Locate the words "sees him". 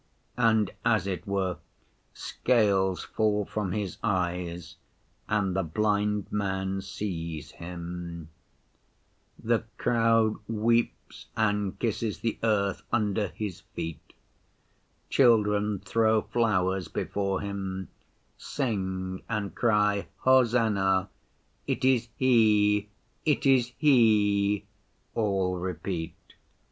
6.81-8.29